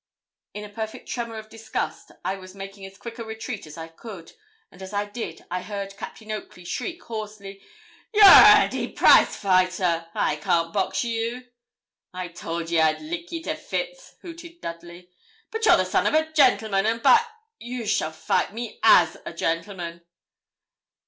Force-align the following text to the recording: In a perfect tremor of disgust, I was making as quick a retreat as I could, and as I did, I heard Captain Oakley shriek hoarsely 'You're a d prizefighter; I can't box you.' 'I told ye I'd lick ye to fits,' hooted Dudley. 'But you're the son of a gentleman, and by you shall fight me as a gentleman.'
In 0.55 0.63
a 0.63 0.69
perfect 0.69 1.07
tremor 1.07 1.37
of 1.37 1.47
disgust, 1.47 2.09
I 2.25 2.35
was 2.35 2.55
making 2.55 2.87
as 2.87 2.97
quick 2.97 3.19
a 3.19 3.23
retreat 3.23 3.67
as 3.67 3.77
I 3.77 3.87
could, 3.87 4.31
and 4.71 4.81
as 4.81 4.93
I 4.93 5.05
did, 5.05 5.45
I 5.51 5.61
heard 5.61 5.95
Captain 5.95 6.31
Oakley 6.31 6.65
shriek 6.65 7.03
hoarsely 7.03 7.61
'You're 8.11 8.23
a 8.25 8.67
d 8.67 8.91
prizefighter; 8.93 10.07
I 10.15 10.37
can't 10.37 10.73
box 10.73 11.03
you.' 11.03 11.47
'I 12.15 12.29
told 12.29 12.71
ye 12.71 12.79
I'd 12.79 12.99
lick 12.99 13.31
ye 13.31 13.43
to 13.43 13.53
fits,' 13.53 14.15
hooted 14.23 14.59
Dudley. 14.59 15.11
'But 15.51 15.67
you're 15.67 15.77
the 15.77 15.85
son 15.85 16.07
of 16.07 16.15
a 16.15 16.31
gentleman, 16.31 16.87
and 16.87 17.03
by 17.03 17.21
you 17.59 17.85
shall 17.85 18.11
fight 18.11 18.55
me 18.55 18.79
as 18.81 19.17
a 19.23 19.33
gentleman.' 19.35 20.01